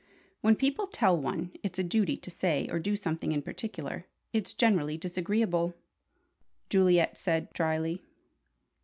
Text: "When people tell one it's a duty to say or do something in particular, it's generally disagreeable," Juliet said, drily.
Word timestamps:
"When 0.41 0.55
people 0.55 0.87
tell 0.87 1.15
one 1.15 1.51
it's 1.61 1.77
a 1.77 1.83
duty 1.83 2.17
to 2.17 2.31
say 2.31 2.67
or 2.71 2.79
do 2.79 2.95
something 2.95 3.31
in 3.31 3.43
particular, 3.43 4.07
it's 4.33 4.51
generally 4.51 4.97
disagreeable," 4.97 5.75
Juliet 6.71 7.19
said, 7.19 7.53
drily. 7.53 8.01